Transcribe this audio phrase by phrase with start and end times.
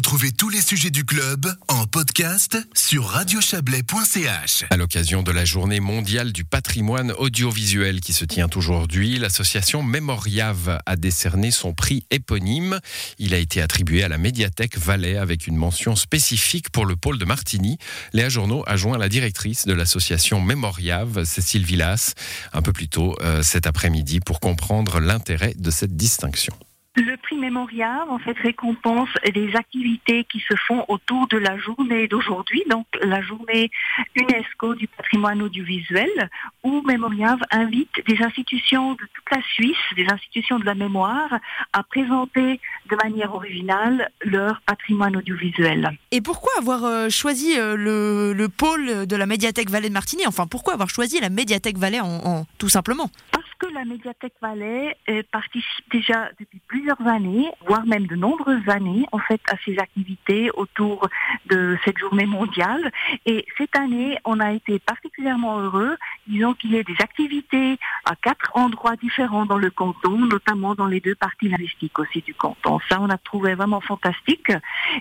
[0.00, 4.64] Retrouvez tous les sujets du club en podcast sur radiochablais.ch.
[4.70, 10.80] À l'occasion de la journée mondiale du patrimoine audiovisuel qui se tient aujourd'hui, l'association Mémoriave
[10.86, 12.80] a décerné son prix éponyme.
[13.18, 17.18] Il a été attribué à la médiathèque Valais avec une mention spécifique pour le pôle
[17.18, 17.76] de Martigny.
[18.14, 22.14] Léa Journaux a joint la directrice de l'association Mémoriave, Cécile Villas,
[22.54, 26.56] un peu plus tôt euh, cet après-midi pour comprendre l'intérêt de cette distinction.
[27.00, 32.08] Le prix Mémorial, en fait, récompense des activités qui se font autour de la journée
[32.08, 33.70] d'aujourd'hui, donc la journée
[34.14, 36.28] UNESCO du patrimoine audiovisuel,
[36.62, 41.38] où Mémorial invite des institutions de toute la Suisse, des institutions de la mémoire,
[41.72, 45.96] à présenter de manière originale leur patrimoine audiovisuel.
[46.10, 50.26] Et pourquoi avoir euh, choisi euh, le, pôle de la médiathèque Valais de Martigny?
[50.26, 53.10] Enfin, pourquoi avoir choisi la médiathèque Valais en, tout simplement?
[53.58, 54.96] Que la médiathèque Valais
[55.30, 60.50] participe déjà depuis plusieurs années, voire même de nombreuses années, en fait, à ces activités
[60.54, 61.08] autour
[61.46, 62.92] de cette journée mondiale.
[63.26, 65.96] Et cette année, on a été particulièrement heureux,
[66.28, 70.86] disons qu'il y ait des activités à quatre endroits différents dans le canton, notamment dans
[70.86, 72.78] les deux parties linguistiques aussi du canton.
[72.88, 74.52] Ça, on a trouvé vraiment fantastique.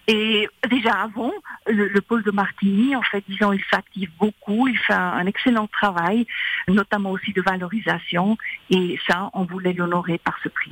[0.07, 1.31] Et déjà avant,
[1.67, 6.25] le, pôle de Martigny, en fait, disons, il s'active beaucoup, il fait un excellent travail,
[6.67, 8.39] notamment aussi de valorisation.
[8.71, 10.71] Et ça, on voulait l'honorer par ce prix.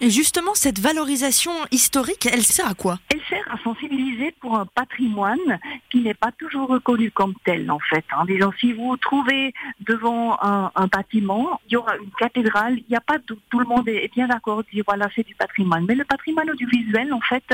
[0.00, 2.98] Et justement, cette valorisation historique, elle sert à quoi?
[3.10, 5.58] Elle sert à sensibiliser pour un patrimoine
[5.90, 8.04] qui n'est pas toujours reconnu comme tel, en fait.
[8.16, 8.24] En hein.
[8.24, 12.96] disant, si vous vous trouvez devant un, bâtiment, il y aura une cathédrale, il n'y
[12.96, 15.84] a pas tout, tout, le monde est bien d'accord dire, voilà, c'est du patrimoine.
[15.86, 17.44] Mais le patrimoine audiovisuel, en fait,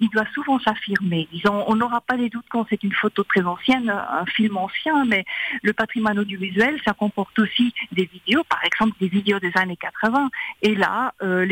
[0.00, 1.28] il doit souvent s'affirmer.
[1.32, 5.04] Disons, on n'aura pas les doutes quand c'est une photo très ancienne, un film ancien,
[5.04, 5.24] mais
[5.62, 10.28] le patrimoine audiovisuel, ça comporte aussi des vidéos, par exemple des vidéos des années 80.
[10.62, 11.44] Et là, euh,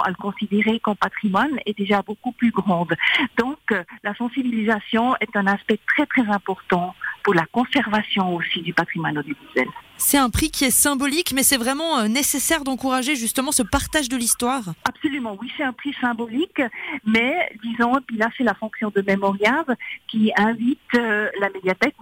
[0.00, 2.94] à le considérer comme patrimoine est déjà beaucoup plus grande.
[3.38, 8.72] Donc, euh, la sensibilisation est un aspect très très important pour la conservation aussi du
[8.72, 9.68] patrimoine audiovisuel.
[9.98, 14.08] C'est un prix qui est symbolique, mais c'est vraiment euh, nécessaire d'encourager justement ce partage
[14.08, 14.62] de l'histoire.
[14.84, 16.60] Absolument, oui, c'est un prix symbolique,
[17.06, 19.64] mais disons, puis là c'est la fonction de mémorial
[20.08, 21.94] qui invite euh, la médiathèque,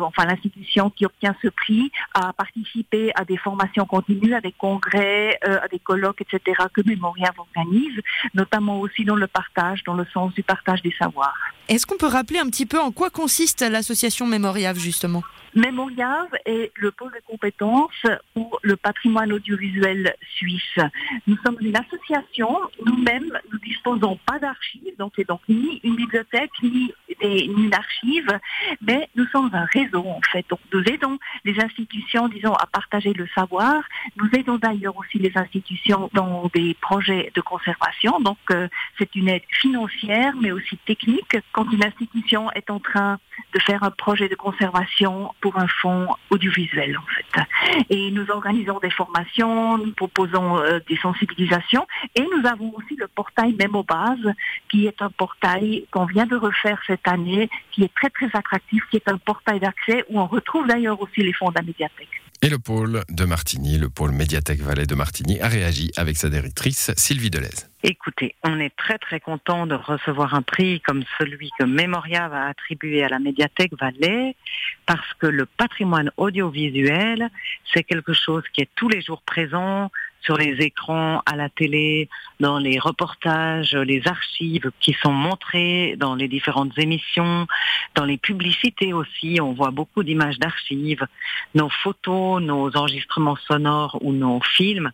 [0.00, 5.38] enfin l'institution qui obtient ce prix, à participer à des formations continues, à des congrès,
[5.46, 6.62] euh, à des colloques, etc.
[6.72, 8.00] que Mémorial organise,
[8.34, 11.36] notamment aussi dans le partage, dans le sens du partage des savoirs.
[11.68, 15.22] Est-ce qu'on peut rappeler un petit peu en quoi consiste l'association Mémorial justement?
[15.54, 20.78] Mémorial est le pôle de compétences pour le patrimoine audiovisuel suisse.
[21.26, 26.92] Nous sommes une association, nous-mêmes, nous disposons pas d'archives, donc donc ni une bibliothèque, ni,
[27.22, 28.38] une archive,
[28.82, 30.44] mais nous sommes un réseau en fait.
[30.48, 33.82] Donc nous aidons les institutions, disons, à partager le savoir.
[34.16, 38.20] Nous aidons d'ailleurs aussi les institutions dans des projets de conservation.
[38.20, 41.36] Donc euh, c'est une aide financière, mais aussi technique.
[41.52, 43.18] Quand une institution est en train
[43.54, 47.84] de faire un projet de conservation pour un fonds audiovisuel en fait.
[47.90, 53.08] Et nous organisons des formations, nous proposons euh, des sensibilisations et nous avons aussi le
[53.08, 54.32] portail MemoBase
[54.70, 58.82] qui est un portail qu'on vient de refaire cette année, qui est très très attractif,
[58.90, 62.23] qui est un portail d'accès où on retrouve d'ailleurs aussi les fonds de la médiathèque.
[62.44, 66.28] Et le pôle de Martigny, le pôle Médiathèque Valais de Martigny, a réagi avec sa
[66.28, 67.48] directrice Sylvie Delez.
[67.82, 72.48] Écoutez, on est très très content de recevoir un prix comme celui que Memoria va
[72.48, 74.36] attribuer à la médiathèque Valais,
[74.84, 77.30] parce que le patrimoine audiovisuel,
[77.72, 79.90] c'est quelque chose qui est tous les jours présent
[80.24, 82.08] sur les écrans, à la télé,
[82.40, 87.46] dans les reportages, les archives qui sont montrées dans les différentes émissions,
[87.94, 89.38] dans les publicités aussi.
[89.40, 91.06] On voit beaucoup d'images d'archives.
[91.54, 94.90] Nos photos, nos enregistrements sonores ou nos films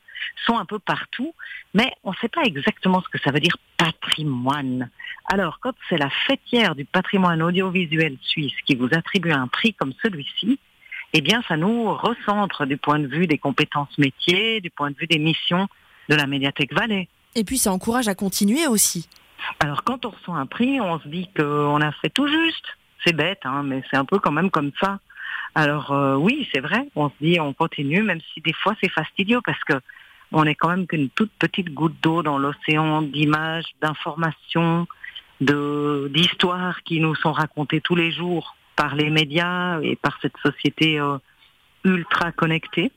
[0.47, 1.35] sont un peu partout,
[1.75, 4.91] mais on ne sait pas exactement ce que ça veut dire patrimoine.
[5.27, 9.93] Alors, quand c'est la fêtière du patrimoine audiovisuel suisse qui vous attribue un prix comme
[10.03, 10.59] celui-ci,
[11.13, 14.97] eh bien, ça nous recentre du point de vue des compétences métiers, du point de
[14.97, 15.69] vue des missions
[16.09, 17.09] de la médiathèque Valais.
[17.35, 19.09] Et puis, ça encourage à continuer aussi.
[19.59, 22.65] Alors, quand on reçoit un prix, on se dit qu'on a fait tout juste.
[23.05, 25.01] C'est bête, hein, mais c'est un peu quand même comme ça.
[25.55, 28.91] Alors, euh, oui, c'est vrai, on se dit on continue, même si des fois c'est
[28.91, 29.75] fastidieux parce que
[30.33, 34.87] on est quand même qu'une toute petite goutte d'eau dans l'océan d'images, d'informations,
[35.41, 40.39] de d'histoires qui nous sont racontées tous les jours par les médias et par cette
[40.43, 41.19] société euh,
[41.85, 42.91] ultra connectée.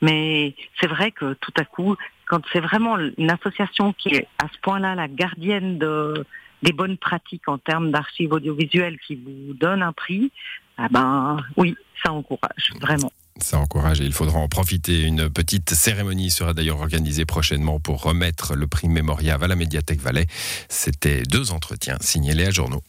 [0.00, 1.96] Mais c'est vrai que tout à coup,
[2.28, 6.24] quand c'est vraiment une association qui est à ce point-là la gardienne de,
[6.62, 10.30] des bonnes pratiques en termes d'archives audiovisuelles qui vous donne un prix,
[10.76, 11.74] ah ben oui,
[12.04, 13.10] ça encourage vraiment.
[13.40, 15.02] Ça encourage et il faudra en profiter.
[15.02, 20.00] Une petite cérémonie sera d'ailleurs organisée prochainement pour remettre le prix Mémorial à la médiathèque
[20.00, 20.26] Valais.
[20.68, 22.82] C'était deux entretiens signés à journaux.